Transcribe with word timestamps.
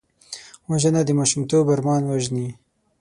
وژنه 0.69 1.01
د 1.05 1.09
ماشومتوب 1.19 1.65
ارمان 1.73 2.01
وژني 2.07 2.47